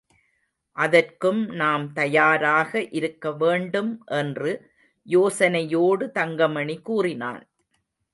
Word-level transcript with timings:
அதற்கும் 0.77 1.41
நாம் 1.51 1.93
தயாராக 1.93 2.79
இருக்கவேண்டும் 2.91 3.91
என்று 4.11 4.51
யோசனையோடு 5.07 6.07
தங்கமணி 6.11 6.77
கூறினான். 6.81 7.43